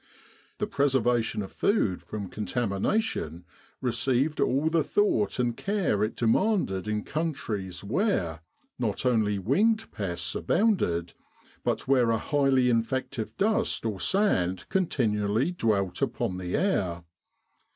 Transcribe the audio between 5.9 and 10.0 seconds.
it demanded in countries where, not only winged